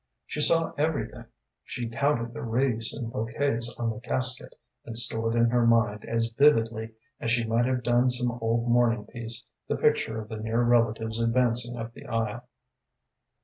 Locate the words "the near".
10.27-10.63